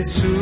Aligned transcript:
येसु 0.02 0.41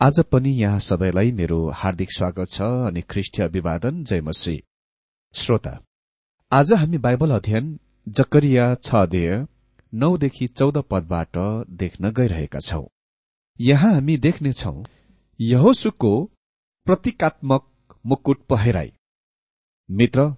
आज 0.00 0.18
पनि 0.32 0.50
यहाँ 0.52 0.78
सबैलाई 0.78 1.30
मेरो 1.32 1.58
हार्दिक 1.74 2.10
स्वागत 2.12 2.48
छ 2.50 2.62
अनि 2.86 3.00
ख्रिष्ट 3.10 3.40
अभिवादन। 3.40 4.02
जय 4.04 4.20
मसी 4.20 4.58
श्रोता 5.34 5.70
आज 6.52 6.72
हामी 6.72 6.98
बाइबल 6.98 7.30
अध्ययन 7.30 7.70
जकरिया 8.18 8.66
छ 8.76 8.94
अध्यय 8.96 9.46
नौदेखि 9.92 10.46
चौध 10.48 10.78
पदबाट 10.90 11.38
देख्न 11.78 12.10
गइरहेका 12.12 12.60
छौं। 12.60 12.84
यहाँ 13.60 13.92
हामी 13.94 14.16
देख्नेछौ 14.18 14.74
यहोसुको 15.40 16.14
प्रतीकात्मक 16.86 17.98
मुकुट 18.04 18.46
पहिराई। 18.50 18.92
मित्र 19.88 20.32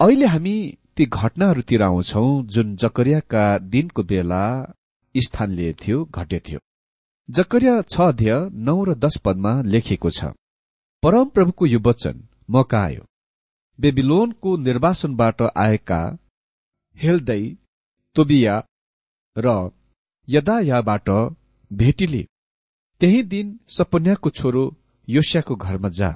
अहिले 0.00 0.26
हामी 0.28 0.56
ती 0.96 1.06
घटनाहरूतिर 1.06 1.82
आउँछौ 1.82 2.26
जुन 2.48 2.76
जकरियाका 2.76 3.46
दिनको 3.58 4.02
बेला 4.12 4.46
स्थान 5.14 5.52
लिएथ्यो 5.52 6.04
घट्यो 6.04 6.58
जकरिया 7.30 7.72
छ 7.82 8.00
अध्यय 8.02 8.32
नौ 8.66 8.72
र 8.84 8.94
दश 8.94 9.16
पदमा 9.24 9.50
लेखिएको 9.62 10.10
छ 10.10 10.30
परमप्रभुको 11.02 11.66
यो 11.66 11.80
वचन 11.86 12.22
मका 12.50 12.78
आयो 12.78 13.04
बेबिलोनको 13.78 14.56
निर्वासनबाट 14.56 15.42
आएका 15.56 16.00
हेल्दै 16.96 17.42
तोबिया 18.16 18.56
र 19.36 19.54
यदायाबाट 20.28 21.10
भेटिले 21.70 22.22
त्यही 23.00 23.22
दिन 23.32 23.58
सपन्याको 23.68 24.30
छोरो 24.30 24.64
योस्याको 25.08 25.54
घरमा 25.56 25.88
जा। 25.88 26.10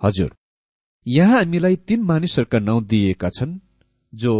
हजुर 0.00 0.34
यहाँ 1.06 1.38
हामीलाई 1.38 1.76
तीन 1.88 2.02
मानिसहरूका 2.02 2.58
नाउँ 2.58 2.84
दिइएका 2.84 3.28
छन् 3.38 3.58
जो 4.12 4.34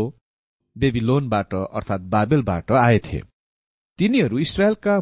बेबिलोनबाट 0.77 1.55
अर्थात् 1.55 2.11
बाबेलबाट 2.13 2.73
आएथे। 2.81 3.23
तिनीहरू 3.99 4.39
इसरायलका 4.39 5.01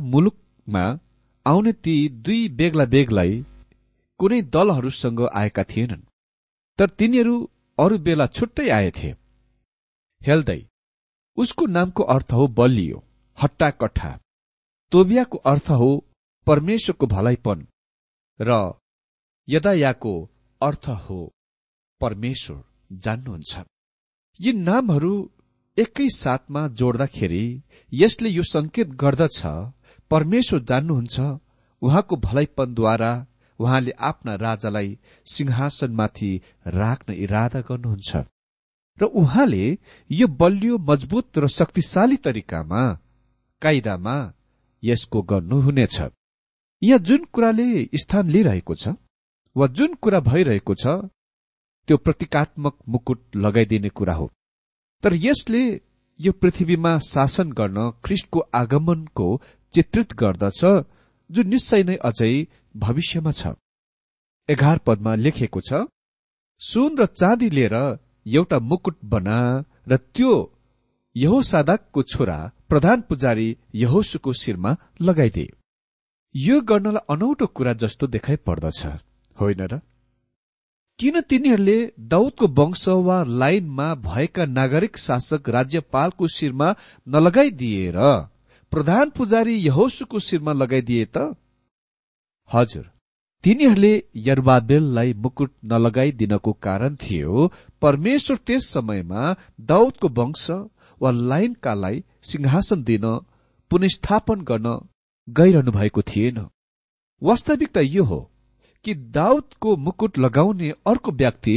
मुलुकमा 0.70 0.98
आउने 1.46 1.72
ती 1.84 1.94
दुई 2.24 2.48
बेग्ला 2.50 2.84
बेग्लै 2.86 3.30
कुनै 4.20 4.40
दलहरूसँग 4.54 5.20
आएका 5.32 5.64
थिएनन् 5.64 6.08
तर 6.78 6.88
तिनीहरू 6.98 7.34
अरू 7.78 7.98
बेला 7.98 8.26
छुट्टै 8.28 8.68
आएथे 8.70 9.10
हेल्दै 10.22 10.60
उसको 11.38 11.66
नामको 11.68 12.02
अर्थ 12.14 12.32
हो 12.32 12.46
बलियो 12.58 13.02
हट्टा 13.38 13.70
कट्ठा 13.80 14.10
तोबियाको 14.92 15.38
अर्थ 15.52 15.68
हो 15.80 15.90
परमेश्वरको 16.46 17.06
भलाइपन 17.06 17.66
र 18.40 18.50
यदायाको 19.48 20.14
अर्थ 20.60 20.88
हो 21.04 21.20
परमेश्वर 22.00 22.62
जान्नुहुन्छ। 23.04 23.52
यी 24.40 24.52
नामहरू 24.60 25.14
एकै 25.76 26.08
साथमा 26.14 26.62
जोड्दाखेरि 26.78 27.44
यसले 27.92 28.28
यो 28.28 28.42
संकेत 28.44 28.88
गर्दछ 29.02 29.38
परमेश्वर 30.10 30.60
जान्नुहुन्छ 30.70 31.20
उहाँको 31.82 32.16
भलाइपनद्वारा 32.26 33.12
उहाँले 33.60 33.90
आफ्ना 34.08 34.34
राजालाई 34.36 34.96
सिंहासनमाथि 35.26 36.30
राख्न 36.66 37.12
इरादा 37.24 37.60
गर्नुहुन्छ। 37.68 38.16
र 38.98 39.04
उहाँले 39.20 39.64
यो 40.10 40.26
बलियो 40.40 40.78
मजबुत 40.88 41.38
र 41.38 41.46
शक्तिशाली 41.48 42.16
तरिकामा 42.24 42.82
कायदामा 43.62 44.16
यसको 44.82 45.22
गर्नुहुनेछ। 45.22 46.00
यहाँ 46.82 46.98
जुन 46.98 47.24
कुराले 47.32 47.68
स्थान 47.94 48.30
लिइरहेको 48.30 48.74
छ 48.74 48.94
वा 49.56 49.66
जुन 49.76 49.94
कुरा 50.02 50.20
भइरहेको 50.20 50.74
छ 50.74 50.86
त्यो 51.88 51.96
प्रतीकात्मक 51.96 52.76
मुकुट 52.88 53.36
लगाइदिने 53.36 53.88
कुरा 53.88 54.14
हो। 54.14 54.30
तर 55.02 55.14
यसले 55.16 55.62
यो 56.20 56.32
पृथ्वीमा 56.32 56.92
शासन 57.04 57.52
गर्न 57.52 57.90
ख्रिस्टको 58.04 58.40
आगमनको 58.54 59.28
चित्रित 59.74 60.14
गर्दछ 60.14 60.60
जो 61.30 61.42
निश्चय 61.42 61.82
नै 61.82 61.96
अझै 61.96 62.46
भविष्यमा 62.76 63.32
छ। 63.32 63.46
एघार 64.48 64.78
पदमा 64.78 65.14
लेखिएको 65.14 65.60
छ 65.60 65.72
सुन 66.60 66.98
र 66.98 67.06
चाँदी 67.06 67.50
लिएर 67.50 67.76
एउटा 68.26 68.58
मुकुट 68.58 68.96
बना 69.04 69.64
र 69.88 69.96
त्यो 69.96 70.32
यहो 71.16 71.42
सादाकको 71.42 72.02
छोरा 72.02 72.38
प्रधान 72.68 73.00
पुजारी 73.00 73.48
यहोसुको 73.74 74.32
शिरमा 74.32 74.76
लगाइदिए 75.00 75.52
यो 76.34 76.60
गर्नलाई 76.60 77.06
अनौठो 77.10 77.46
कुरा 77.46 77.72
जस्तो 77.72 78.06
देखाइ 78.06 78.36
पर्दछ 78.36 78.80
होइन 79.36 79.60
र? 79.60 79.80
किन 80.98 81.20
तिनीहरूले 81.20 81.78
दाउदको 81.98 82.46
वंश 82.48 82.88
वा 82.88 83.22
लाइनमा 83.22 83.94
भएका 83.94 84.44
नागरिक 84.44 84.96
शासक 84.96 85.48
राज्यपालको 85.48 86.26
शिरमा 86.26 86.68
नलगाइदिएर 87.08 87.98
प्रधान 88.72 89.10
पुजारी 89.10 89.54
यहोसुको 89.56 90.18
शिरमा 90.18 90.52
लगाइदिए 90.52 91.04
त? 91.04 91.34
हजुर 92.50 92.84
तिनीहरूले 93.44 93.92
यरबाबेललाई 94.26 95.12
मुकुट 95.24 95.52
नलगाइदिनको 95.72 96.52
कारण 96.66 96.96
थियो 97.02 97.50
परमेश्वर 97.82 98.36
त्यस 98.46 98.68
समयमा 98.74 99.34
दाउदको 99.70 100.08
वंश 100.18 100.46
वा 101.00 101.10
लाइनकालाई 101.10 102.02
सिंहासन 102.30 102.84
दिन 102.84 103.06
पुनस्थापन 103.70 104.40
गर्न 104.50 104.78
गइरहनु 105.28 105.72
भएको 105.72 106.02
थिएन। 106.02 106.38
वास्तविकता 107.22 107.80
यो 107.80 108.04
हो 108.04 108.20
कि 108.84 108.94
दाउदको 109.18 109.76
मुकुट 109.86 110.18
लगाउने 110.18 110.70
अर्को 110.86 111.12
व्यक्ति 111.12 111.56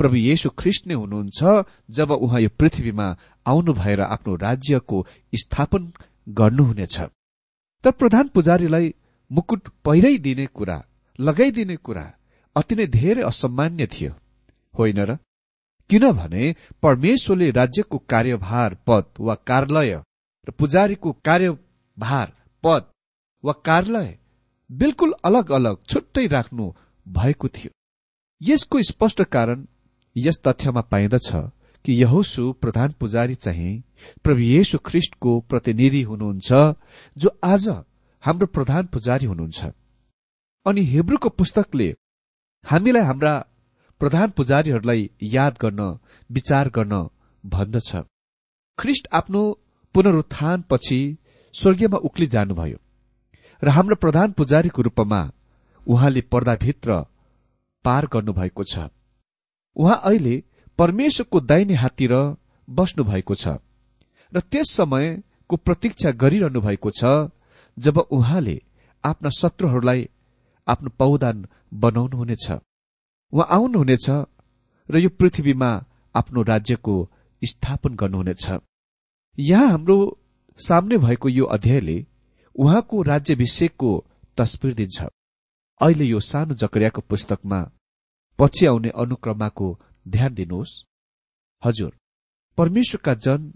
प्रभु 0.00 0.16
येशु 0.16 0.50
ख्रिस्ट 0.58 0.86
नै 0.86 0.94
हुनुहुन्छ 0.94 1.64
जब 1.96 2.10
उहाँ 2.10 2.40
यो 2.40 2.48
पृथ्वीमा 2.58 3.16
आउनु 3.46 3.72
भएर 3.72 4.00
आफ्नो 4.02 4.36
राज्यको 4.46 5.06
स्थापन 5.34 5.92
गर्नुहुनेछ। 6.38 7.00
तर 7.84 7.90
प्रधान 7.90 8.28
पुजारीलाई 8.28 8.94
मुकुट 9.30 9.68
पहिराइदिने 9.84 10.46
कुरा 10.46 10.78
लगाइदिने 11.18 11.76
कुरा 11.76 12.06
अति 12.56 12.74
नै 12.74 12.86
धेरै 12.86 13.22
असम्मान्य 13.22 13.86
थियो। 13.86 14.12
होइन 14.74 15.00
र? 15.00 15.18
किनभने 15.90 16.54
परमेश्वरले 16.82 17.50
राज्यको 17.50 17.98
कार्यभार 17.98 18.74
पद 18.86 19.04
वा 19.20 19.34
कार्यालय 19.34 20.02
र 20.48 20.50
पुजारीको 20.50 21.12
कार्यभार 21.24 22.32
पद 22.64 22.90
वा 23.44 23.52
कार्यालय 23.64 24.18
बिल्कुल 24.70 25.14
अलग 25.24 25.50
अलग 25.52 25.76
छुट्टै 25.84 26.26
राख्नु 26.26 26.72
भएको 27.08 27.48
थियो। 27.48 27.70
यसको 28.42 28.82
स्पष्ट 28.82 29.22
कारण 29.24 29.66
यस 30.16 30.40
तथ्यमा 30.46 30.80
पाइँदछ 30.80 31.34
कि 31.84 31.92
यहोसु 31.92 32.52
प्रधान 32.52 32.92
पुजारी 33.00 33.34
चाहिँ 33.34 33.82
प्रभु 34.24 34.40
येशु 34.40 34.78
ख्रिष्टको 34.86 35.38
प्रतिनिधि 35.40 36.02
हुनुहुन्छ 36.02 36.48
जो 37.16 37.28
आज 37.44 37.68
हाम्रो 38.24 38.46
प्रधान 38.46 38.86
पुजारी 38.86 39.26
हुनुहुन्छ। 39.26 39.64
अनि 40.66 40.84
हेब्रुको 40.84 41.28
पुस्तकले 41.28 41.88
हामीलाई 42.64 43.02
हाम्रा 43.02 43.32
प्रधान 44.00 44.30
पुजारीहरूलाई 44.30 45.10
याद 45.22 45.56
गर्न 45.62 45.80
विचार 46.30 46.68
गर्न 46.68 47.08
भन्दछ। 47.44 47.96
ख्रिष्ट 48.78 49.08
आफ्नो 49.12 49.42
पुनरुत्थान 49.94 50.64
पछि 50.70 51.00
स्वर्गीयमा 51.54 51.98
उक्ली 51.98 52.26
जानुभयो 52.26 52.78
र 53.62 53.68
हाम्रो 53.68 53.96
प्रधान 53.96 54.32
पुजारीको 54.32 54.82
रूपमा 54.82 55.20
उहाँले 55.86 56.20
पर्दाभित्र 56.32 57.00
पार 57.84 58.06
गर्नुभएको 58.12 58.64
छ। 58.64 58.88
उहाँ 59.76 60.00
अहिले 60.04 60.42
परमेश्वरको 60.78 61.40
दाहिने 61.40 61.74
हाततिर 61.74 62.14
बस्नु 62.68 63.04
भएको 63.04 63.34
छ 63.34 63.58
र 64.32 64.40
त्यस 64.40 64.70
समयको 64.70 65.56
प्रतीक्षा 65.56 66.10
गरिरहनु 66.22 66.60
भएको 66.60 66.90
छ 66.90 67.04
जब 67.76 67.98
उहाँले 67.98 68.56
आफ्ना 69.04 69.30
शत्रुहरूलाई 69.30 70.08
आफ्नो 70.66 70.90
पौदान 70.98 71.46
बनाउनुहुनेछ। 71.74 72.46
उहाँ 73.32 73.46
आउनुहुनेछ 73.56 74.06
र 74.88 74.98
यो 74.98 75.08
पृथ्वीमा 75.18 75.70
आफ्नो 76.14 76.42
राज्यको 76.42 76.94
स्थापन 77.42 77.94
गर्नुहुनेछ। 77.94 78.46
यहाँ 79.38 79.68
हाम्रो 79.68 79.96
सामने 80.58 80.96
भएको 80.98 81.28
यो 81.28 81.44
अध्यायले 81.46 81.96
उहाँको 82.54 83.02
राज्यभिषेकको 83.02 83.90
तस्विर 84.38 84.74
दिन्छ। 84.74 84.98
अहिले 85.80 86.04
यो 86.04 86.20
सानो 86.20 86.54
जकरियाको 86.54 87.00
पुस्तकमा 87.00 87.60
पछि 88.38 88.66
आउने 88.66 88.90
अनुक्रमाको 89.02 89.68
ध्यान 90.06 90.34
दिनुहोस्। 90.34 90.72
हजुर 91.62 91.96
परमेश्वरका 92.58 93.14
जन 93.16 93.52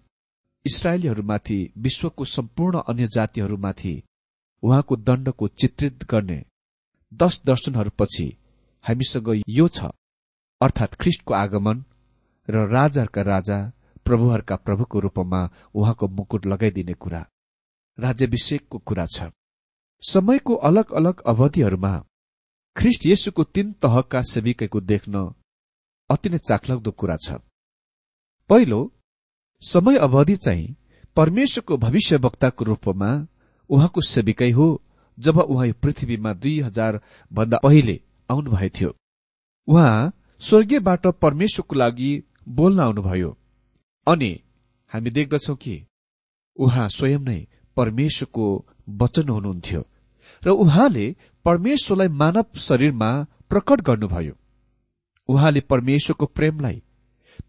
इसरायलीहरूमाथि 0.64 1.58
विश्वको 1.76 2.24
सम्पूर्ण 2.26 2.80
अन्य 2.88 3.06
जातिहरूमाथि 3.06 3.94
उहाँको 4.62 4.96
दण्डको 4.98 5.48
चित्रित 5.60 6.04
गर्ने 6.10 6.44
दश 7.12 7.40
दर्शनहरूपछि 7.46 8.26
हामीसँग 8.84 9.28
यो 9.48 9.68
छ। 9.68 9.90
अर्थात् 10.60 10.96
ख्रिष्टको 11.00 11.34
आगमन 11.34 11.84
र 12.48 12.66
राजाहरूका 12.68 13.22
राजा 13.22 13.58
प्रभुहरूका 14.04 14.56
प्रभुको 14.56 15.00
रूपमा 15.00 15.40
उहाँको 15.74 16.08
मुकुट 16.08 16.46
लगाइदिने 16.46 16.94
कुरा। 16.94 17.20
राज्यभिषेकको 17.98 18.78
कुरा 18.78 19.06
छ। 19.06 19.30
समयको 20.02 20.54
अलग 20.68 20.92
अलग 20.92 21.20
अवधिहरूमा 21.26 21.94
ख्रिस्ट 22.76 23.06
येशुको 23.06 23.44
तीन 23.44 23.72
तहका 23.82 24.22
सेविकैको 24.22 24.80
देख्न 24.82 25.14
अति 26.10 26.28
नै 26.28 26.38
चाखलाग्दो 26.38 26.90
कुरा 26.90 27.16
छ। 27.16 27.38
पहिलो 28.50 28.80
समय 29.62 29.96
अवधि 29.98 30.36
चाहिँ 30.36 30.74
परमेश्वरको 31.16 31.76
भविष्यवक्ताको 31.76 32.64
रूपमा 32.64 33.10
उहाँको 33.70 34.00
सेविकै 34.04 34.50
हो 34.50 34.66
जब 35.18 35.38
उहाँ 35.40 35.66
यो 35.66 35.74
पृथ्वीमा 35.82 36.32
दुई 36.34 36.60
हजार 36.60 37.00
भन्दा 37.30 37.58
पहिले 37.62 38.00
आउनुभएको 38.28 38.74
थियो। 38.78 38.90
उहाँ 39.68 40.12
स्वर्गीयबाट 40.40 41.06
परमेश्वरको 41.22 41.74
लागि 41.76 42.12
बोल्न 42.48 42.80
आउनुभयो। 42.80 43.30
अनि 44.06 44.30
हामी 44.92 45.10
देख्दछौ 45.10 45.54
कि 45.56 45.76
उहाँ 46.56 46.88
स्वयं 46.88 47.20
नै 47.20 47.40
परमेश्वरको 47.76 48.46
वचन 49.00 49.28
हुनुहुन्थ्यो 49.28 49.82
र 50.42 50.50
उहाँले 50.50 51.06
परमेश्वरलाई 51.44 52.08
मानव 52.20 52.58
शरीरमा 52.60 53.10
प्रकट 53.50 53.80
गर्नुभयो। 53.80 54.34
उहाँले 55.28 55.60
परमेश्वरको 55.60 56.26
प्रेमलाई 56.26 56.82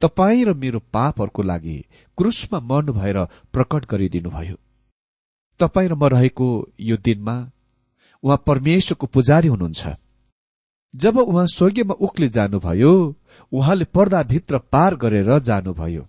तपाई 0.02 0.44
र 0.44 0.54
मेरो 0.54 0.80
पापहरूको 0.80 1.42
लागि 1.42 1.78
क्रुसमा 2.18 2.60
मर्नु 2.60 2.94
भएर 2.94 3.18
प्रकट 3.54 3.86
गरिदिनुभयो। 3.86 4.56
तपाईँ 5.60 5.90
र 5.90 5.94
म 5.94 6.04
रहेको 6.06 6.48
यो 6.80 6.98
दिनमा 6.98 7.36
उहाँ 8.24 8.44
परमेश्वरको 8.48 9.08
पुजारी 9.08 9.48
हुनुहुन्छ। 9.48 9.96
जब 10.94 11.18
उहाँ 11.18 11.46
स्वर्गीयमा 11.48 11.94
उक्ले 11.94 12.30
जानुभयो 12.30 12.94
उहाँले 13.52 13.86
पर्दाभित्र 13.86 14.58
पार 14.58 14.96
गरेर 14.96 15.40
जानुभयो। 15.40 16.08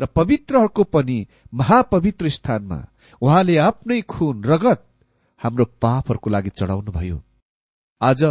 र 0.00 0.06
पवित्रहरूको 0.06 0.84
पनि 0.84 1.26
महापवित्र 1.54 2.28
स्थानमा 2.28 2.86
उहाँले 3.22 3.56
आफ्नै 3.58 4.00
खुन 4.02 4.44
रगत 4.44 4.84
हाम्रो 5.40 5.64
पापहरूको 5.64 6.30
लागि 6.30 6.50
चढाउनुभयो। 6.50 7.22
आज 8.00 8.24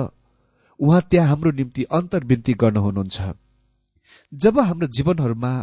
उहाँ 0.80 1.02
त्यहाँ 1.02 1.28
हाम्रो 1.28 1.52
निम्ति 1.52 1.84
अन्तर्विन्ती 1.84 2.54
गर्न 2.54 2.78
हुनुहुन्छ। 2.78 3.22
जब 4.34 4.60
हाम्रो 4.60 4.88
जीवनहरूमा 4.88 5.54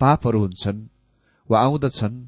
पापहरू 0.00 0.40
हुन्छन् 0.40 0.86
वा 1.50 1.60
आउँदछन् 1.60 2.26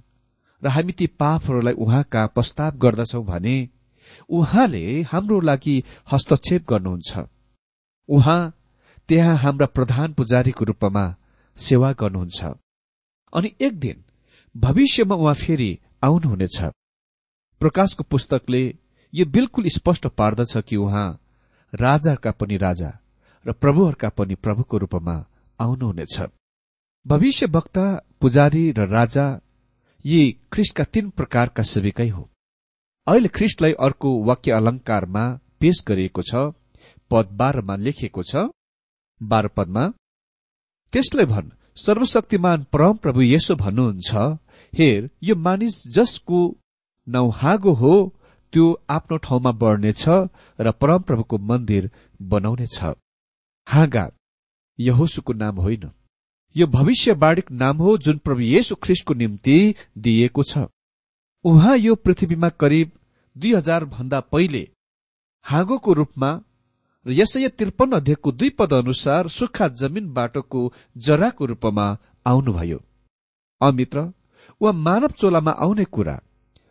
र 0.63 0.69
हामी 0.69 0.93
ती 0.93 1.07
पापहरूलाई 1.07 1.75
उहाँ 1.75 2.03
कहाँ 2.13 2.29
प्रस्ताव 2.35 2.79
गर्दछौं 2.79 3.25
भने 3.25 3.57
उहाँले 4.29 5.03
हाम्रो 5.03 5.41
लागि 5.41 5.83
हस्तक्षेप 6.13 6.67
गर्नुहुन्छ। 6.71 7.19
उहाँ 8.09 8.53
त्यहाँ 9.09 9.37
हाम्रा 9.37 9.67
प्रधान 9.67 10.13
पुजारीको 10.13 10.65
रूपमा 10.65 11.05
सेवा 11.59 11.93
गर्नुहुन्छ। 11.93 12.45
अनि 13.33 13.53
एक 13.61 13.79
दिन 13.81 14.05
भविष्यमा 14.55 15.15
उहाँ 15.15 15.35
फेरि 15.35 15.79
आउनुहुनेछ। 16.05 16.59
प्रकाशको 17.61 18.05
पुस्तकले 18.05 18.63
यो 19.13 19.27
बिल्कुल 19.27 19.69
स्पष्ट 19.69 20.07
पार्दछ 20.07 20.57
कि 20.59 20.77
उहाँ 20.77 21.09
राजाका 21.75 22.31
पनि 22.31 22.57
राजा 22.57 22.91
र 23.47 23.53
प्रभुहरूका 23.53 24.09
पनि 24.09 24.35
प्रभुको 24.35 24.79
रूपमा 24.79 25.17
आउनुहुनेछ। 25.59 26.17
भविष्य 27.07 27.47
वक्ता 27.47 27.87
पुजारी 28.21 28.65
र 28.73 28.87
राजा 28.89 29.27
यी 30.05 30.21
ख्रिस्टका 30.53 30.85
तीन 30.85 31.11
प्रकारका 31.11 31.63
सेविकै 31.65 32.09
हो। 32.09 32.23
अहिले 33.07 33.29
ख्रिस्टलाई 33.29 33.73
अर्को 33.87 34.11
वाक्य 34.25 34.51
अलंकारमा 34.53 35.25
पेश 35.61 35.85
गरिएको 35.89 36.23
छ 36.23 36.35
पद 37.11 37.27
बाह्रमा 37.41 37.75
लेखिएको 37.77 38.23
छ। 38.23 38.49
बाह्र 39.21 39.49
पदमा 39.57 39.85
त्यसलाई 40.93 41.27
भन् 41.27 41.55
सर्वशक्तिमान 41.77 42.67
परम 42.73 42.97
प्रभु 42.97 43.23
यसो 43.25 43.55
भन्नुहुन्छ 43.57 44.11
हेर 44.73 45.11
यो 45.23 45.35
मानिस 45.37 45.77
जसको 45.95 46.41
नौहागो 47.07 47.73
हो 47.75 47.95
त्यो 48.55 48.67
आफ्नो 48.91 49.17
ठाउँमा 49.19 49.53
बढ्नेछ 49.61 50.05
र 50.59 50.71
परमप्रभुको 50.81 51.39
मन्दिर 51.51 51.91
बनाउनेछ। 52.21 52.79
हागा 53.67 54.05
यहोसुको 54.79 55.33
नाम 55.35 55.57
होइन। 55.61 55.91
यो 56.57 56.67
भविष्यवाणीको 56.69 57.55
नाम 57.55 57.77
हो 57.79 57.97
जुन 57.99 58.19
प्रभु 58.19 58.41
येशु 58.43 58.75
ख्रिस्टको 58.83 59.15
निम्ति 59.15 59.57
दिइएको 59.99 60.43
छ। 60.43 60.67
उहाँ 61.45 61.77
यो 61.77 61.95
पृथ्वीमा 61.97 62.49
करिब 62.61 62.91
दुई 63.37 63.53
हजार 63.55 63.85
भन्दा 63.85 64.21
पहिले 64.33 64.63
हागोको 65.45 65.93
रूपमा 65.93 66.31
र 67.07 67.13
यसै 67.13 67.49
त्रिपन्न 67.51 67.97
अध्ययको 67.97 68.33
दुई 68.33 68.51
पद 68.59 68.73
अनुसार 68.75 69.29
सुक्खा 69.29 69.69
जमिन 69.81 70.13
बाटोको 70.15 70.61
जराको 70.97 71.47
रूपमा 71.47 71.87
आउनुभयो। 72.27 72.79
अमित्र 73.61 74.13
वा 74.61 74.73
मानव 74.79 75.11
चोलामा 75.19 75.53
आउने 75.59 75.85
कुरा 75.91 76.17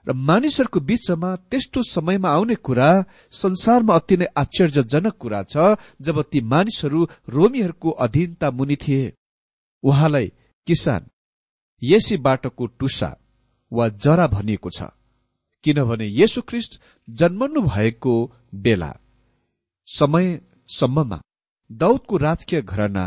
र 0.08 0.14
मानिसहरूको 0.14 0.80
बीचमा 0.80 1.36
त्यस्तो 1.52 1.84
समयमा 1.84 2.30
आउने 2.30 2.56
कुरा 2.56 2.90
संसारमा 3.32 3.96
अति 3.96 4.18
नै 4.18 4.26
आश्चर्यजनक 4.38 5.16
कुरा 5.20 5.42
छ 5.44 5.76
जब 6.02 6.22
ती 6.22 6.42
मानिसहरू 6.42 7.08
रोमीहरूको 7.30 7.90
अधीनता 8.06 8.52
मुनि 8.52 8.76
थिए। 8.76 9.14
उहाँलाई 9.84 10.28
किसान 10.68 11.10
येसी 11.82 12.18
बाटोको 12.18 12.66
टुसा 12.80 13.12
वा 13.72 13.88
जरा 14.04 14.28
भनिएको 14.28 14.70
छ 14.70 14.92
किनभने 15.64 16.06
येशु 16.06 16.42
ख्रिस्ट 16.42 16.82
जन्मनु 17.10 17.62
भएको 17.62 18.14
बेला 18.54 18.92
समयसम्ममा 19.88 21.20
दौदको 21.72 22.18
राजकीय 22.18 22.62
घरना 22.62 23.06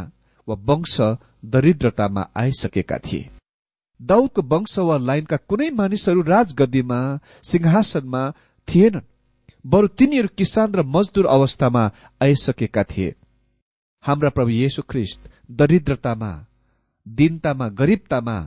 वा 0.49 0.55
वंश 0.65 0.97
दरिद्रतामा 1.45 2.23
आइसकेका 2.37 2.99
थिए। 2.99 3.29
दाउदको 4.01 4.43
वंश 4.43 4.79
वा 4.79 4.97
लाइनका 4.99 5.37
कुनै 5.49 5.71
मानिसहरू 5.71 6.23
राजगद्दीमा 6.23 7.01
सिंहासनमा 7.43 8.23
थिएनन् 8.69 9.09
बरु 9.67 9.87
तिनीहरू 9.99 10.29
किसान 10.39 10.75
र 10.75 10.83
मजदुर 10.87 11.27
अवस्थामा 11.27 11.85
आइसकेका 12.23 12.83
थिए। 12.85 13.15
हाम्रा 14.05 14.31
प्रभु 14.31 14.51
येशु 14.51 14.83
ख्रिस्ट 14.83 15.21
दरिद्रतामा 15.51 16.33
दीनतामा 17.07 17.69
गरिबतामा 17.69 18.39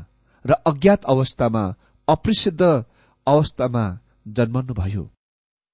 र 0.46 0.52
अज्ञात 0.66 1.06
अवस्थामा 1.06 1.64
अप्रसिद्ध 2.08 2.62
अवस्थामा 3.28 3.86
जन्मनुभयो। 4.28 5.04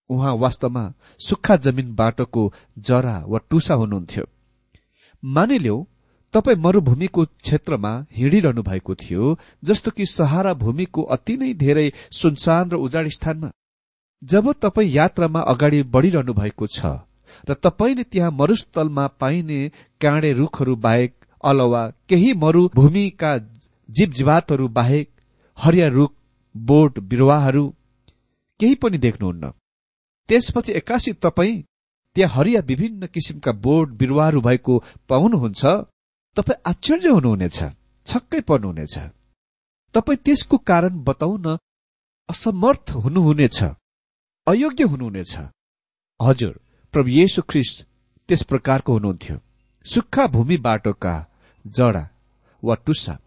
उहाँ 0.09 0.33
वास्तवमा 0.35 0.93
सुक्खा 1.19 1.55
जमिन 1.55 1.95
बाटोको 1.95 2.53
जरा 2.79 3.17
वा 3.27 3.39
टुसा 3.49 3.73
हुनुहुन्थ्यो। 3.73 4.25
मानिल्यौ 5.23 5.77
तपाईँ 6.35 6.57
मरूभूमिको 6.59 7.25
क्षेत्रमा 7.25 7.91
हिँडिरहनु 8.11 8.61
भएको 8.63 8.95
थियो 8.95 9.37
जस्तो 9.63 9.91
कि 9.91 10.05
सहारा 10.05 10.53
भूमिको 10.53 11.01
अति 11.15 11.37
नै 11.37 11.53
धेरै 11.55 11.91
सुनसान 12.11 12.69
र 12.69 12.75
उजाड 12.77 13.07
स्थानमा। 13.09 13.51
जब 14.21 14.51
तपाईँ 14.61 14.91
यात्रामा 14.91 15.41
अगाडि 15.47 15.81
बढ़िरहनु 15.93 16.33
भएको 16.33 16.67
छ 16.67 16.85
र 17.49 17.53
तपाईँले 17.63 18.03
त्यहाँ 18.05 18.31
मरुस्थलमा 18.31 19.07
पाइने 19.19 19.59
काँडे 20.01 20.33
रूखहरू 20.33 20.75
बाहेक 20.75 21.13
अलावा 21.43 21.87
केही 22.09 22.33
मरूभूमिका 22.33 23.37
जीवजीवातहरू 23.89 24.67
बाहेक 24.71 25.09
हरिया 25.57 25.87
रूख 25.87 26.13
बोट 26.55 26.99
बिरुवाहरू 27.09 27.65
केही 28.59 28.75
पनि 28.75 28.97
देख्नुहुन्न। 28.97 29.51
त्यसपछि 30.29 30.73
एक्कासी 30.73 31.13
तपाईँ 31.21 31.61
त्यहाँ 32.15 32.33
हरिया 32.35 32.61
विभिन्न 32.65 33.07
किसिमका 33.07 33.51
बोट 33.65 33.89
बिरुवाहरू 33.97 34.41
भएको 34.41 34.83
पाउनुहुन्छ 35.09 35.65
तपाईँ 36.37 36.61
आश्चर्य 36.69 37.09
हुनुहुनेछ 37.09 37.59
छक्कै 38.07 38.39
पर्नुहुनेछ। 38.49 38.95
तपाईँ 39.95 40.21
त्यसको 40.25 40.57
कारण 40.69 40.93
बताउन 41.07 41.45
असमर्थ 42.29 42.91
हुनुहुनेछ 43.03 43.59
अयोग्य 44.47 44.83
हुनुहुनेछ। 44.91 45.33
हजुर 46.19 46.53
प्रभु 46.93 47.09
येशु 47.09 47.41
ख्रिस्ट 47.49 47.77
त्यस 48.29 48.41
प्रकारको 48.49 48.93
हुनुहुन्थ्यो। 48.93 49.37
सुक्खा 49.85 50.25
भूमि 50.33 50.57
बाटोका 50.65 51.15
जडा 51.65 52.03
वा 52.63 52.75
टुस्सा। 52.85 53.17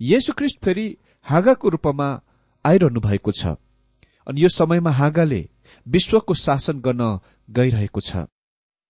येशु 0.00 0.32
ख्रिस्ट 0.38 0.58
फेरि 0.64 0.86
हाँगाको 1.26 1.68
रूपमा 1.68 2.08
आइरहनु 2.64 3.00
भएको 3.00 3.32
छ 3.32 3.54
अनि 4.26 4.42
यो 4.42 4.48
समयमा 4.48 4.90
हाँगाले 4.90 5.40
विश्वको 5.86 6.34
शासन 6.34 6.80
गर्न 6.80 7.02
गइरहेको 7.48 8.00
छ। 8.00 8.26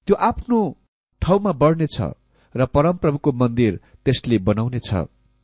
त्यो 0.08 0.16
आफ्नो 0.30 0.58
ठाउँमा 1.22 1.52
बढ्नेछ 1.62 1.96
र 2.54 2.66
परमप्रभुको 2.66 3.32
मन्दिर 3.32 3.80
त्यसले 4.04 4.38
बनाउनेछ। 4.48 4.90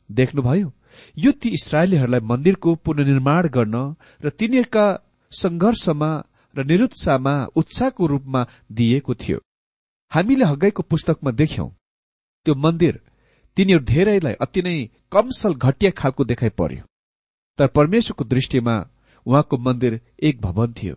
देख्नुभयो 0.09 0.67
यो 1.17 1.31
ती 1.31 1.49
इसरायलीहरूलाई 1.49 2.19
मन्दिरको 2.31 2.75
पुननिर्माण 2.85 3.47
गर्न 3.47 3.75
र 4.23 4.29
तिनीहरूका 4.39 4.85
संघर्षमा 5.31 6.11
र 6.55 6.63
निरुत्साहमा 6.63 7.33
उत्साहको 7.55 8.05
रूपमा 8.05 8.41
दिएको 8.71 9.13
थियो। 9.13 9.39
हामीले 10.11 10.45
हगाईको 10.45 10.83
पुस्तकमा 10.83 11.31
देख्यौं 11.31 11.69
त्यो 12.45 12.55
मन्दिर 12.55 12.99
तिनीहरू 13.57 13.83
धेरैलाई 13.85 14.33
अति 14.41 14.61
नै 14.61 14.77
कमसल 15.11 15.53
घटिया 15.55 15.91
खालको 15.91 16.23
देखाइ 16.23 16.49
पर्यो। 16.59 16.83
तर 17.59 17.67
परमेश्वरको 17.67 18.23
दृष्टिमा 18.23 18.75
उहाँको 19.25 19.57
मन्दिर 19.57 19.99
एक 20.23 20.41
भवन 20.41 20.73
थियो। 20.73 20.95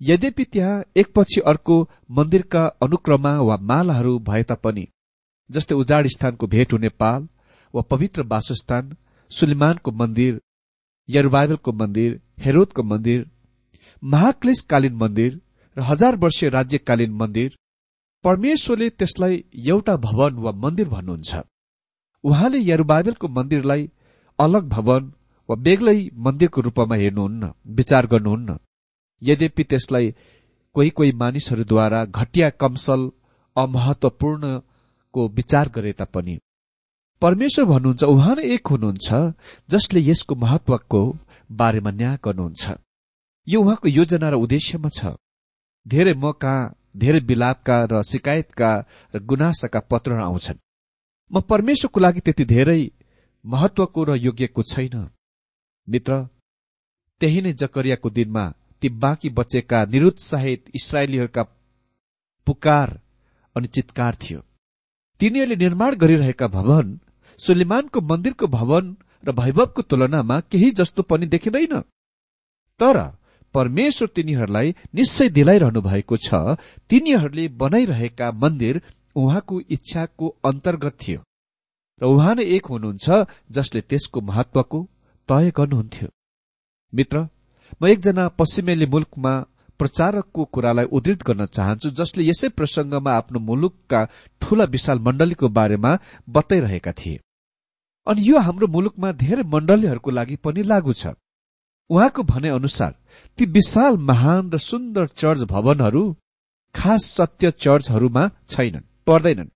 यद्यपि 0.00 0.44
त्यहाँ 0.44 0.84
एकपछि 0.96 1.40
अर्को 1.40 1.76
मन्दिरका 2.10 2.66
अनुक्रममा 2.82 3.32
वा 3.40 3.56
मालाहरू 3.60 4.18
भए 4.18 4.42
तापनि 4.42 4.86
जस्तै 5.50 5.74
उजाड 5.74 6.06
स्थानको 6.14 6.46
भेट 6.54 6.72
हुने 6.72 6.88
पाल 7.02 7.28
वा 7.74 7.82
पवित्र 7.90 8.22
वासस्थान 8.32 8.96
सुलिमानको 9.30 9.92
मन्दिर 10.00 10.40
यरुबाइबलको 11.08 11.72
मन्दिर 11.72 12.20
हेरोदको 12.44 12.82
मन्दिर 12.92 13.26
महाक्लेशकालीन 14.02 14.94
मन्दिर 15.02 15.40
र 15.76 15.82
हजार 15.82 16.16
वर्षीय 16.16 16.48
राज्यकालीन 16.50 17.12
मन्दिर 17.22 17.56
परमेश्वरले 18.24 18.88
त्यसलाई 18.90 19.44
एउटा 19.68 19.96
भवन 20.06 20.38
वा 20.44 20.52
मन्दिर 20.64 20.88
भन्नुहुन्छ। 20.88 21.42
उहाँले 22.24 22.58
यरुबाइबलको 22.70 23.28
मन्दिरलाई 23.28 23.88
अलग 24.38 24.68
भवन 24.68 25.12
वा 25.48 25.56
बेग्लै 25.66 25.98
मन्दिरको 26.26 26.60
रूपमा 26.60 26.96
हेर्नुहुन्न 26.96 27.52
विचार 27.78 28.06
गर्नुहुन्न। 28.12 28.58
यद्यपि 29.22 29.64
त्यसलाई 29.64 30.14
कोही 30.74 30.90
कोही 30.90 31.12
मानिसहरूद्वारा 31.22 32.04
घटिया 32.04 32.48
कमसल 32.62 33.00
अमहत्वपूर्णको 35.16 35.28
विचार 35.34 35.68
गरे 35.68 35.92
तापनि। 35.92 36.38
परमेश्वर 37.22 37.64
भन्नुहुन्छ 37.64 38.04
उहाँ 38.04 38.34
नै 38.36 38.44
एक 38.44 38.66
हुनुहुन्छ 38.66 39.08
जसले 39.70 40.00
यसको 40.00 40.34
महत्वको 40.34 41.02
बारेमा 41.50 41.90
न्याय 41.90 42.16
गर्नुहुन्छ। 42.24 42.64
यो 43.46 43.60
उहाँको 43.60 43.88
योजना 43.88 44.28
र 44.28 44.34
उद्देश्यमा 44.36 44.88
छ। 44.88 45.16
धेरै 45.86 46.14
मौका 46.14 46.54
धेरै 46.96 47.20
विलापका 47.20 47.76
र 47.90 48.02
शिकायतका 48.02 48.70
र 49.14 49.18
गुनासाका 49.24 49.80
पत्रहरू 49.80 50.22
आउँछन्। 50.22 50.58
म 51.30 51.40
परमेश्वरको 51.40 52.00
लागि 52.00 52.20
त्यति 52.20 52.44
धेरै 52.44 52.80
महत्वको 53.44 54.00
र 54.04 54.10
योग्यको 54.16 54.62
छैन। 54.62 55.08
मित्र 55.88 56.12
त्यही 57.20 57.40
नै 57.40 57.52
जकरियाको 57.52 58.08
दिनमा 58.10 58.44
ती 58.80 58.88
बाँकी 58.92 59.28
बचेका 59.30 59.78
निरुत्साहित 59.88 60.64
इसरायलीहरूका 60.74 61.42
पुकार 62.46 62.88
अनि 63.56 63.66
चितकार 63.66 64.14
थियो। 64.14 64.40
तिनीहरूले 65.20 65.56
निर्माण 65.56 65.94
गरिरहेका 65.96 66.46
भवन 66.48 66.86
सुलेमानको 67.38 68.00
मन्दिरको 68.10 68.46
भवन 68.48 68.96
र 69.24 69.32
वैभवको 69.32 69.82
तुलनामा 69.82 70.40
केही 70.50 70.70
जस्तो 70.78 71.02
पनि 71.02 71.26
देखिँदैन। 71.26 71.74
तर 72.80 72.96
परमेश्वर 73.54 74.08
तिनीहरूलाई 74.16 74.74
निश्चय 74.94 75.28
दिलाइरहनु 75.36 75.80
भएको 75.82 76.16
छ 76.16 76.58
तिनीहरूले 76.90 77.48
बनाइरहेका 77.62 78.30
मन्दिर 78.42 78.80
उहाँको 79.16 79.60
इच्छाको 79.70 80.28
अन्तर्गत 80.44 80.94
थियो 81.02 81.20
र 82.00 82.04
उहाँ 82.06 82.34
नै 82.34 82.44
एक 82.56 82.66
हुनुहुन्छ 82.66 83.06
जसले 83.56 83.80
त्यसको 83.80 84.20
महत्वको 84.20 84.78
तय 85.28 85.50
गर्नुहुन्थ्यो। 85.56 86.08
मित्र 86.92 87.16
म 87.80 87.86
एकजना 87.86 88.28
पश्चिमेली 88.38 88.86
मुलुकमा 88.86 89.32
प्रचारकको 89.78 90.44
कुरालाई 90.44 90.84
उद्धृत 90.96 91.22
गर्न 91.22 91.46
चाहन्छु 91.46 91.90
जसले 91.98 92.24
यसै 92.24 92.48
प्रसंगमा 92.58 93.12
आफ्नो 93.12 93.38
मुलुकका 93.40 94.00
ठूला 94.40 94.64
विशाल 94.74 94.98
मण्डलीको 94.98 95.48
बारेमा 95.48 95.92
बताइरहेका 96.28 96.92
थिए। 96.92 97.20
अनि 98.06 98.28
यो 98.28 98.38
हाम्रो 98.38 98.66
मुलुकमा 98.66 99.12
धेरै 99.22 99.42
मण्डलीहरूको 99.54 100.10
लागि 100.10 100.36
पनि 100.44 100.62
लागू 100.62 100.92
छ। 100.92 101.14
उहाँको 101.90 102.22
भनाइ 102.22 102.50
अनुसार 102.50 102.92
ती 103.38 103.44
विशाल 103.46 103.96
महान 104.02 104.50
र 104.50 104.58
सुन्दर 104.60 105.06
चर्च 105.16 105.42
भवनहरू 105.52 106.04
खास 106.74 107.04
सत्य 107.16 107.50
चर्चहरूमा 107.56 108.24
छैनन् 108.48 108.88
पर्दैनन्। 109.06 109.54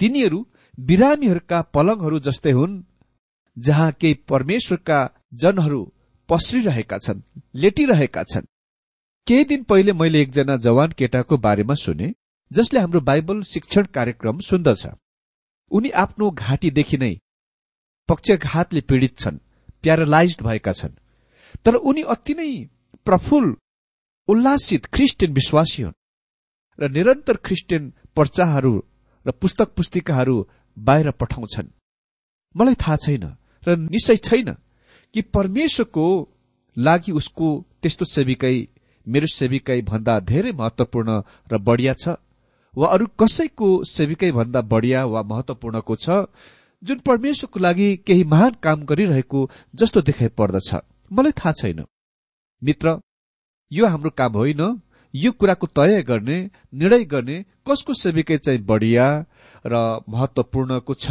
तिनीहरू 0.00 0.38
बिरामीहरूका 0.78 1.58
पलङहरू 1.74 2.18
जस्तै 2.18 2.52
हुन् 2.52 2.82
जहाँ 3.56 3.90
केही 3.92 4.14
परमेश्वरका 4.28 4.98
जनहरू 5.34 5.80
पस्रिरहेका 6.28 6.98
छन् 6.98 7.20
लेटिरहेका 7.54 8.22
छन्। 8.22 8.46
केही 9.26 9.44
दिन 9.44 9.62
पहिले 9.62 9.92
मैले 9.92 10.20
एकजना 10.22 10.56
जवान 10.56 10.92
केटाको 10.98 11.36
बारेमा 11.38 11.74
सुने 11.74 12.12
जसले 12.50 12.80
हाम्रो 12.80 13.00
बाइबल 13.00 13.40
शिक्षण 13.42 13.84
कार्यक्रम 13.94 14.38
सुन्दछ 14.38 14.86
उनी 15.70 15.90
आफ्नो 15.96 16.30
घाँटीदेखि 16.30 16.96
नै 16.96 17.14
पक्षघातले 18.08 18.80
पीड़ित 18.80 19.16
छन् 19.18 19.38
प्यारालाइज 19.82 20.36
भएका 20.42 20.72
छन्। 20.72 20.92
तर 21.64 21.74
उनी 21.74 22.02
अति 22.14 22.34
नै 22.34 22.50
प्रफुल्ल 23.06 23.54
उल्लासित 24.28 24.86
क्रिस्चियन 24.86 25.32
विश्वासी 25.32 25.82
हुन् 25.82 25.96
र 26.78 26.90
निरन्तर 26.90 27.36
क्रिस्चियन 27.46 27.92
पर्चाहरू 28.16 28.74
र 29.26 29.30
पुस्तक 29.32 29.74
पुस्तिकाहरू 29.76 30.36
बाहिर 30.76 31.10
पठाउँछन्। 31.20 31.72
मलाई 32.54 32.74
थाहा 32.74 32.96
छैन 32.96 33.24
र 33.62 33.76
निश्चय 33.88 34.16
छैन 34.28 34.54
कि 35.14 35.22
परमेश्वरको 35.32 36.06
लागि 36.76 37.12
उसको 37.12 37.48
त्यस्तो 37.82 38.04
सेविकै 38.04 38.56
मेरो 39.06 39.26
सेविकै 39.26 39.80
भन्दा 39.82 40.20
धेरै 40.20 40.52
महत्वपूर्ण 40.52 41.22
र 41.52 41.58
बढ़िया 41.58 41.92
छ? 41.92 42.08
वा 42.76 42.88
अरू 42.88 43.06
कसैको 43.20 43.68
सेविकै 43.84 44.32
भन्दा 44.32 44.60
बढ़िया 44.62 45.04
वा 45.04 45.22
महत्वपूर्णको 45.22 45.96
छ? 45.96 46.10
जुन 46.82 46.98
परमेश्वरको 46.98 47.60
लागि 47.60 47.96
केही 47.96 48.24
महान 48.24 48.54
काम 48.62 48.84
गरिरहेको 48.84 49.50
जस्तो 49.74 50.00
देखाइ 50.02 50.28
पर्दछ। 50.28 50.74
मलाई 51.12 51.32
थाहा 51.32 51.52
छैन। 51.52 51.84
मित्र 52.62 53.00
यो 53.72 53.86
हाम्रो 53.86 54.10
काम 54.10 54.32
होइन 54.32 54.80
यो 55.14 55.32
कुराको 55.32 55.66
तय 55.66 56.02
गर्ने 56.02 56.38
निर्णय 56.74 57.04
गर्ने 57.04 57.44
कसको 57.68 57.94
सेविकै 57.94 58.38
चाहिँ 58.38 58.60
बढ़िया 58.60 59.06
र 59.66 60.00
महत्वपूर्णको 60.08 60.94
छ 60.94 61.10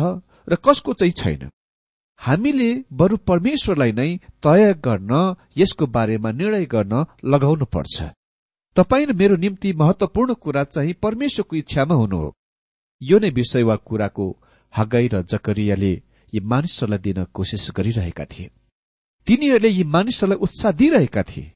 र 0.49 0.55
कसको 0.55 0.93
चाहिँ 0.93 1.13
छैन? 1.13 1.49
हामीले 2.19 2.69
बरु 2.93 3.17
परमेश्वरलाई 3.29 3.91
नै 3.91 4.09
तय 4.43 4.73
गर्न 4.85 5.11
यसको 5.57 5.85
बारेमा 5.87 6.31
निर्णय 6.31 6.65
गर्न 6.65 6.93
लगाउनु 7.25 7.65
पर्छ 7.65 8.09
तपाईँ 8.75 9.05
र 9.05 9.13
मेरो 9.13 9.35
निम्ति 9.35 9.73
महत्वपूर्ण 9.73 10.33
कुरा 10.33 10.63
चाहिँ 10.63 10.93
परमेश्वरको 11.03 11.55
इच्छामा 11.55 11.95
हुनु 11.95 12.17
हो। 12.17 12.33
यो 13.01 13.19
नै 13.19 13.29
विषय 13.29 13.63
वा 13.63 13.75
कुराको 13.87 14.25
हगाई 14.73 15.07
र 15.07 15.21
जकरियाले 15.21 15.93
यी 16.33 16.39
मानिसहरूलाई 16.51 16.99
दिन 16.99 17.23
कोसिस 17.33 17.67
गरिरहेका 17.77 18.25
थिए। 18.25 18.49
तिनीहरूले 19.27 19.69
यी 19.69 19.83
मानिसहरूलाई 19.83 20.43
उत्साह 20.45 20.71
दिइरहेका 20.71 21.23
थिए। 21.23 21.51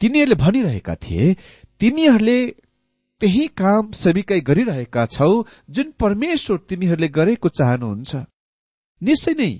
तिनीहरूले 0.00 0.36
भनिरहेका 0.44 0.94
थिए 0.94 1.34
तिमीहरूले 1.80 2.38
त्यही 3.20 3.46
काम 3.56 3.90
सेविकै 4.02 4.40
गरिरहेका 4.40 5.06
छौ 5.06 5.32
जुन 5.70 5.90
परमेश्वर 6.00 6.58
तिमीहरूले 6.68 7.08
गरेको 7.08 7.48
चाहनुहुन्छ। 7.48 8.12
निश्चय 9.02 9.34
नै 9.34 9.52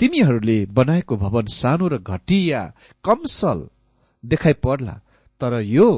तिमीहरूले 0.00 0.58
बनाएको 0.72 1.16
भवन 1.16 1.46
सानो 1.52 1.88
र 1.88 1.98
घटिया 2.00 2.60
कमसल 3.04 3.58
देखाइ 4.24 4.54
पर्ला 4.64 4.94
तर 5.40 5.60
यो 5.60 5.88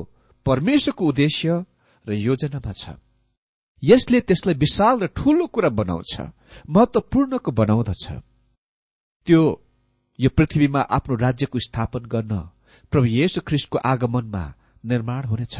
परमेश्वरको 0.47 1.07
उद्देश्य 1.07 1.65
र 2.07 2.12
योजनामा 2.12 2.73
छ। 2.73 2.99
यसले 3.83 4.21
त्यसलाई 4.21 4.55
विशाल 4.55 4.97
र 5.01 5.07
ठूलो 5.17 5.47
कुरा 5.47 5.69
बनाउँछ 5.71 6.12
महत्वपूर्णको 6.69 7.51
बनाउँदछ। 7.51 8.05
त्यो 9.27 9.43
यो 10.19 10.29
पृथ्वीमा 10.37 10.81
आफ्नो 10.91 11.15
राज्यको 11.17 11.59
स्थापन 11.59 12.03
गर्न 12.07 12.35
प्रभु 12.93 13.07
येशु 13.07 13.41
ख्रिस्टको 13.47 13.79
आगमनमा 13.79 14.45
निर्माण 14.85 15.23
हुनेछ। 15.31 15.57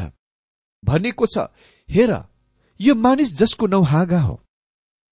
भनिएको 0.83 1.25
छ 1.25 1.47
हेर 1.89 2.11
यो 2.79 2.95
मानिस 2.95 3.35
जसको 3.39 3.67
नौ 3.67 3.81
हागा 3.81 4.19
हो। 4.19 4.35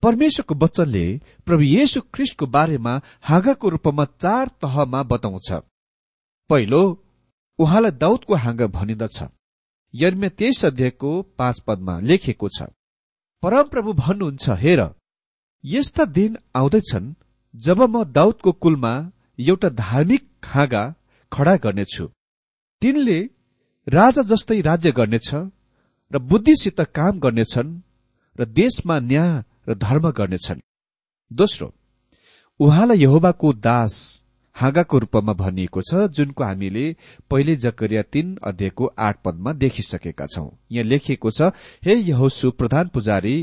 परमेश्वरको 0.04 0.56
वचनले 0.64 1.06
प्रभु 1.48 1.64
येशु 1.64 2.02
ख्रिस्टको 2.14 2.46
बारेमा 2.56 2.94
हाँगाको 3.30 3.70
रूपमा 3.70 4.06
चार 4.24 4.48
तहमा 4.62 5.02
बताउँछ। 5.12 5.50
पहिलो 6.50 6.82
उहाँलाई 7.60 7.92
दाउदको 8.04 8.36
हाँगा 8.44 8.68
भनिन्दछ 8.78 9.18
यर्मे 9.94 10.30
तेइस 10.40 10.64
अध्यायको 10.66 11.12
पाँच 11.40 11.60
पदमा 11.68 12.00
लेखिएको 12.10 12.48
छ 12.56 12.70
परमप्रभु 13.44 13.94
भन्नुहुन्छ 13.96 14.50
हेर 14.64 14.82
यस्ता 15.64 16.06
दिन 16.18 16.38
आउँदैछन् 16.56 17.14
जब 17.54 17.82
म 17.84 18.04
दाउदको 18.12 18.52
कुलमा 18.64 18.94
एउटा 19.40 19.70
धार्मिक 19.78 20.24
हाँगा 20.46 20.84
खडा 21.32 21.56
गर्नेछु। 21.64 22.06
तिनले 22.82 23.20
राजा 23.88 24.22
जस्तै 24.32 24.60
राज्य 24.62 24.92
गर्नेछ 25.00 25.30
र 26.12 26.20
बुद्धिसित 26.30 26.82
काम 26.98 27.20
गर्नेछन् 27.20 27.80
र 28.36 28.46
देशमा 28.60 29.00
न्याय 29.00 29.44
र 29.68 29.74
धर्म 29.76 30.10
गर्नेछन्। 30.12 30.60
दोस्रो 31.32 31.74
उहाँलाई 32.60 32.98
यहोबाको 32.98 33.54
दास 33.60 33.94
हाँगाको 34.56 34.98
रूपमा 35.00 35.34
भनिएको 35.34 35.82
छ 35.82 36.08
जुनको 36.12 36.44
हामीले 36.44 36.86
पहिले 37.30 37.56
जकरिया 37.56 38.02
तीन 38.04 38.38
अध्यायको 38.44 38.86
आठ 39.00 39.22
पदमा 39.26 39.54
देखिसकेका 39.54 40.26
छौं। 40.26 40.50
यहाँ 40.72 40.86
लेखिएको 40.86 41.32
छ 41.32 41.52
हे 41.86 41.96
यहोसु 41.96 42.52
प्रधान 42.52 42.88
पुजारी 42.88 43.36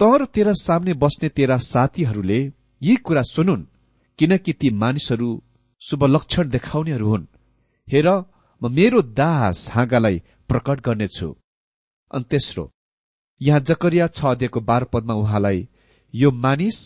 त 0.00 0.02
र 0.02 0.24
तेरा 0.24 0.52
सामने 0.56 0.92
बस्ने 0.94 1.28
तेरा 1.28 1.56
साथीहरूले 1.64 2.40
यी 2.82 2.96
कुरा 2.96 3.22
सुनुन् 3.24 3.68
किनकि 4.18 4.52
ती 4.52 4.70
मानिसहरू 4.72 5.30
शुभ 5.82 6.04
लक्षण 6.04 6.48
देखाउनेहरू 6.48 7.08
हुन्। 7.08 7.26
हेर 7.88 8.08
म 8.62 8.70
मेरो 8.72 9.02
दास 9.12 9.68
हाँगालाई 9.70 10.22
प्रकट 10.48 10.80
गर्नेछु। 10.80 11.28
अनि 12.10 12.24
तेस्रो 12.30 12.64
यहाँ 13.42 13.60
जकरिया 13.60 14.06
छ 14.08 14.24
अध्ययको 14.26 14.60
बाह्र 14.62 14.84
पदमा 14.92 15.14
उहाँलाई 15.14 15.68
यो 16.14 16.30
मानिस 16.30 16.76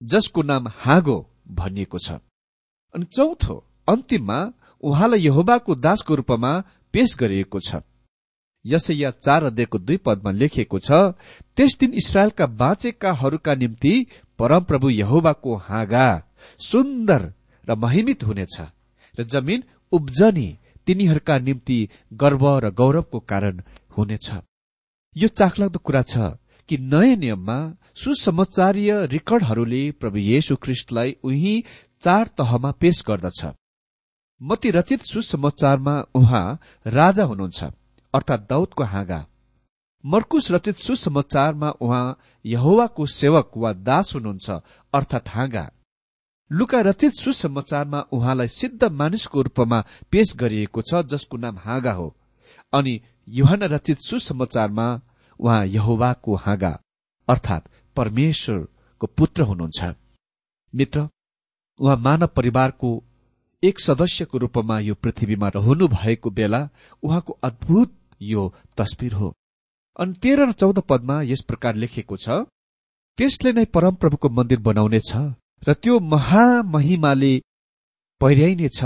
जसको 0.00 0.42
नाम 0.42 0.68
हाँगो 0.76 1.16
भनिएको 1.50 1.98
छ। 1.98 2.18
अनि 2.94 3.04
चौथो 3.06 3.54
अन्तिममा 3.88 4.38
उहाँलाई 4.82 5.20
यहोबाको 5.20 5.74
दासको 5.76 6.14
रूपमा 6.14 6.52
पेश 6.94 7.16
गरिएको 7.18 7.60
छ। 7.60 7.82
यसै 8.64 8.94
या 8.94 9.10
चार 9.10 9.44
अध्ययको 9.44 9.78
दुई 9.78 9.96
पदमा 10.06 10.30
लेखिएको 10.32 10.78
छ 10.78 10.90
त्यस 11.56 11.78
दिन 11.78 11.94
इसरायलका 11.94 12.46
बाँचेकाहरूका 12.46 13.54
निम्ति 13.54 13.94
परमप्रभु 14.38 14.90
यहोबाको 14.90 15.56
हाँगा 15.68 16.06
सुन्दर 16.60 17.32
र 17.64 17.74
महिमित 17.76 18.24
हुनेछ 18.24 18.56
र 19.18 19.24
जमिन 19.24 19.64
उब्जनी 19.92 20.48
तिनीहरूका 20.86 21.38
निम्ति 21.38 21.78
गर्व 22.22 22.48
र 22.58 22.70
गौरवको 22.70 23.18
कारण 23.26 23.62
हुनेछ। 23.96 24.30
यो 25.16 25.28
चाखलाग्दो 25.28 25.78
कुरा 25.78 26.02
छ 26.02 26.16
कि 26.68 26.76
नयाँ 26.78 27.16
नियममा 27.16 27.56
सुसमाचारीय 27.94 28.90
रेकर्डहरूले 29.06 29.80
प्रभु 30.00 30.18
येशु 30.18 30.56
ख्रिष्टलाई 30.56 31.16
उही 31.24 31.64
चार 32.02 32.26
तहमा 32.38 32.70
पेश 32.80 33.02
गर्दछ। 33.08 33.40
मती 34.40 34.70
रचित 34.70 35.02
सुसमाचारमा 35.02 35.94
उहाँ 36.14 36.46
राजा 36.86 37.24
हुनुहुन्छ 37.24 37.64
अर्थात् 38.14 38.48
दाउदको 38.48 38.84
हाँगा। 38.84 39.20
मर्कुस 40.04 40.50
रचित 40.50 40.76
सुसमाचारमा 40.76 41.70
उहाँ 41.80 42.18
यहोवाको 42.44 43.06
सेवक 43.06 43.50
वा 43.56 43.72
दास 43.72 44.14
हुनुहुन्छ 44.14 44.50
अर्थात् 44.94 45.28
हाँगा। 45.28 45.70
लुका 46.50 46.80
रचित 46.80 47.12
सुसमाचारमा 47.12 48.00
उहाँलाई 48.12 48.48
सिद्ध 48.48 48.84
मानिसको 48.84 49.42
रूपमा 49.42 49.84
पेश 50.10 50.34
गरिएको 50.36 50.82
छ 50.82 51.06
जसको 51.06 51.36
नाम 51.36 51.58
हाँगा 51.58 51.92
हो। 51.92 52.14
अनि 52.72 53.00
युहान 53.28 53.62
रचित 53.72 53.98
सुसमाचारमा 54.00 54.86
उहाँ 55.40 55.66
यहोवाको 55.66 56.34
हाँगा 56.36 56.72
अर्थात् 57.28 57.68
परमेश्वरको 57.96 59.06
पुत्र 59.18 59.42
हुनुहुन्छ। 59.42 59.94
मित्र 60.74 61.08
उहाँ 61.80 61.96
मानव 61.96 62.26
परिवारको 62.36 62.90
एक 63.62 63.80
सदस्यको 63.80 64.38
रूपमा 64.38 64.78
यो 64.80 64.94
पृथ्वीमा 64.94 65.48
रहनु 65.48 65.88
भएको 65.88 66.30
बेला 66.30 66.68
उहाँको 67.02 67.38
अद्भुत 67.44 67.94
यो 68.20 68.42
तस्विर 68.78 69.12
हो। 69.12 69.34
अनि 69.96 70.12
तेह्र 70.22 70.48
र 70.48 70.52
चौध 70.52 70.78
पदमा 70.88 71.20
यस 71.22 71.40
प्रकार 71.48 71.74
लेखेको 71.74 72.16
छ 72.16 72.28
त्यसले 73.18 73.52
नै 73.52 73.64
परमप्रभुको 73.74 74.28
मन्दिर 74.28 74.58
बनाउनेछ 74.60 75.10
र 75.68 75.74
त्यो 75.74 75.98
महामहिमाले 76.00 77.32
पहिर्याइनेछ। 78.20 78.80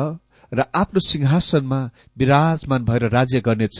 र 0.52 0.64
आफ्नो 0.74 1.00
सिंहासनमा 1.00 1.80
विराजमान 2.16 2.84
भएर 2.84 3.08
राज्य 3.10 3.40
गर्नेछ 3.40 3.78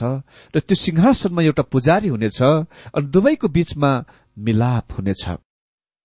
र 0.54 0.60
त्यो 0.60 0.74
सिंहासनमा 0.74 1.42
एउटा 1.42 1.62
पुजारी 1.62 2.08
हुनेछ 2.08 2.42
अनि 2.42 3.06
दुवैको 3.06 3.48
बीचमा 3.48 3.90
मिलाप 4.38 4.92
हुनेछ। 4.92 5.24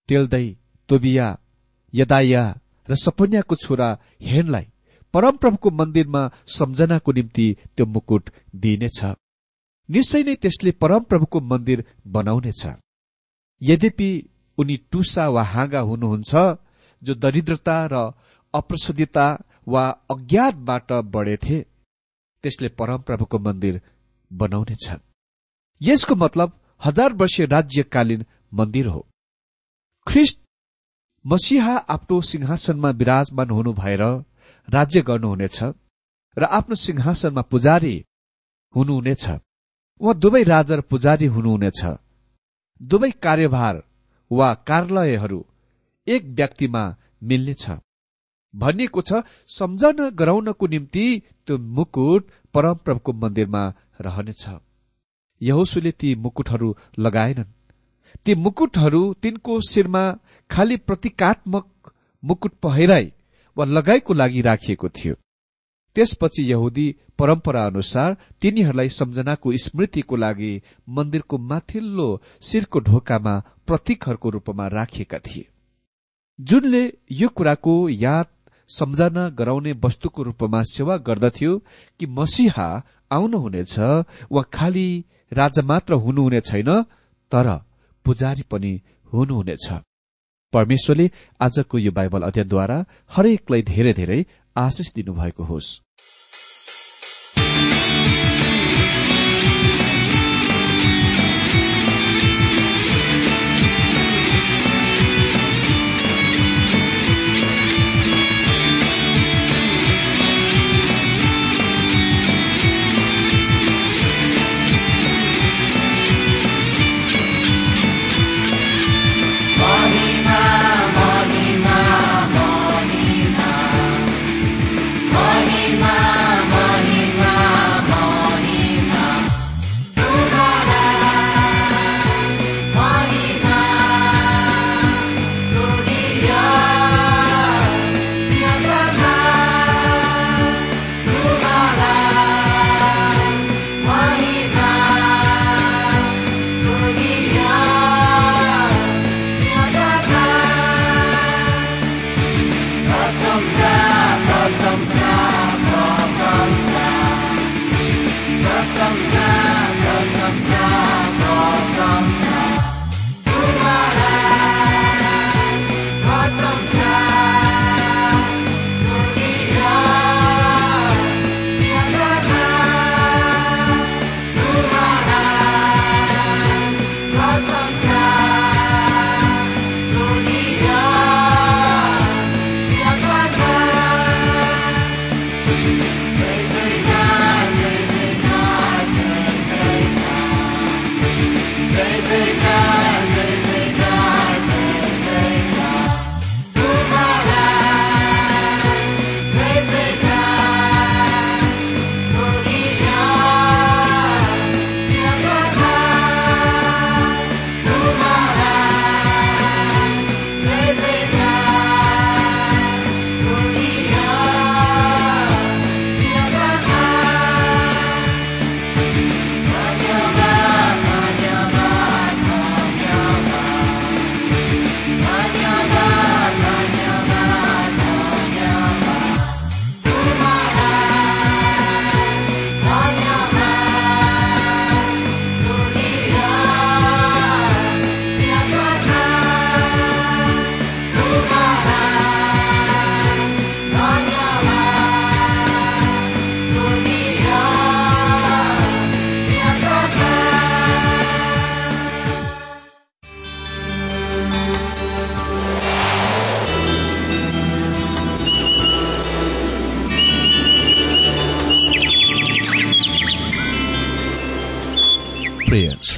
तेल्दै 0.10 0.45
तोबिया 0.89 1.28
यदाया 1.93 2.43
र 2.89 2.95
सपन्याको 2.95 3.56
छोरा 3.56 3.89
हेनलाई 4.21 4.67
परमप्रभुको 5.13 5.69
मन्दिरमा 5.69 6.21
सम्झनाको 6.47 7.12
निम्ति 7.12 7.47
त्यो 7.76 7.86
मुकुट 7.86 8.30
दिइनेछ। 8.56 9.00
निश्चय 9.89 10.24
नै 10.24 10.36
त्यसले 10.36 10.71
परमप्रभुको 10.71 11.39
मन्दिर 11.41 11.86
बनाउनेछ। 12.08 12.63
यद्यपि 13.62 14.10
उनी 14.58 14.76
टुसा 14.91 15.28
वा 15.30 15.43
हाँगा 15.43 15.80
हुनुहुन्छ 15.80 16.32
जो 17.04 17.13
दरिद्रता 17.15 17.78
र 17.91 17.95
अप्रसिद्धता 18.54 19.26
वा 19.67 19.84
अज्ञातबाट 20.12 20.91
बढेथे 21.13 21.62
त्यसले 22.43 22.69
परमप्रभुको 22.69 23.39
मन्दिर 23.39 23.82
बनाउनेछ 24.32 24.86
यसको 25.82 26.15
मतलब 26.15 26.60
हजार 26.86 27.13
वर्षीय 27.13 27.45
राज्यकालीन 27.45 28.26
मन्दिर 28.54 28.88
हो। 28.88 29.08
ख्रिस्ट 30.08 30.39
मसिहा 31.26 31.76
आफ्नो 31.78 32.21
सिंहासनमा 32.21 32.89
विराजमान 32.89 33.50
हुनु 33.50 33.74
भएर 33.74 34.02
राज्य 34.67 35.02
गर्नुहुनेछ 35.02 35.63
र 36.38 36.43
आफ्नो 36.43 36.76
सिंहासनमा 36.76 37.41
पुजारी 37.41 37.95
हुनुहुनेछ। 38.76 39.30
उहाँ 40.02 40.15
दुवै 40.15 40.43
राजा 40.43 40.76
र 40.76 40.82
पुजारी 40.82 41.26
हुनुहुनेछ। 41.26 41.82
दुवै 42.82 43.12
कार्यभार 43.12 43.84
वा 44.32 44.54
कार्यालयहरू 44.54 45.39
एक 46.08 46.24
व्यक्तिमा 46.26 46.84
मिल्नेछ। 47.24 47.69
भनिएको 48.56 49.02
छ 49.02 49.22
सम्झना 49.48 50.10
गराउनको 50.10 50.68
निम्ति 50.68 51.06
त्यो 51.48 51.58
मुकुट 51.58 52.28
परमप्रभुको 52.54 53.14
मन्दिरमा 53.14 53.64
रहनेछ। 54.02 54.46
यहोसुले 55.42 55.92
ती 55.92 56.16
मुकुटहरू 56.16 56.76
लगाएनन्। 57.00 57.52
ती 58.26 58.36
मुकुटहरू 58.36 59.02
तिनको 59.14 59.60
शिरमा 59.62 60.04
खालि 60.50 60.78
प्रतीकात्मक 60.78 61.94
मुकुट 62.24 62.54
पहिराई 62.64 63.12
वा 63.58 63.66
लगाइको 63.66 64.14
लागि 64.14 64.42
राखिएको 64.42 64.90
थियो। 64.90 65.16
त्यसपछि 65.96 66.44
यहुदी 66.52 66.96
परम्परा 67.20 67.66
अनुसार 67.66 68.18
तिनीहरूलाई 68.42 68.90
सम्झनाको 68.90 69.52
स्मृतिको 69.58 70.16
लागि 70.16 70.62
मन्दिरको 70.90 71.38
माथिल्लो 71.38 72.10
शिरको 72.42 72.80
ढोकामा 72.80 73.34
प्रतीकहरूको 73.68 74.30
रूपमा 74.30 74.68
राखिएका 74.68 75.20
थिए। 75.20 75.48
जुनले 76.40 76.84
यो 77.12 77.28
कुराको 77.30 77.74
याद 77.90 78.28
सम्झना 78.72 79.28
गराउने 79.40 79.72
वस्तुको 79.84 80.24
रूपमा 80.24 80.62
सेवा 80.72 80.98
गर्दथ्यो 81.08 81.58
कि 82.00 82.06
मसिहा 82.18 82.68
आउनुहुनेछ 83.12 83.76
वा 84.32 84.42
खालि 84.54 84.88
राजा 85.34 85.62
मात्र 85.64 85.94
हुनुहुने 86.04 86.40
छैन 86.42 86.70
तर 87.32 87.48
पुजारी 88.06 88.44
पनि 88.52 88.74
हुनुहुनेछ। 89.14 89.68
परमेश्वरले 90.54 91.10
आजको 91.42 91.78
यो 91.78 91.92
बाइबल 91.92 92.22
अध्ययनद्वारा 92.22 92.78
हरेकलाई 93.12 93.62
धेरै 93.64 93.94
धेरै 93.94 94.20
आशिष 94.56 94.94
दिनुभएको 94.96 95.44
होस्। 95.44 95.68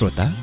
श्रोता 0.04 0.43